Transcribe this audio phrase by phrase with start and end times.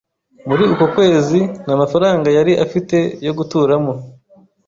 [0.47, 3.93] Muri uko kwezi, nta mafaranga yari afite yo guturamo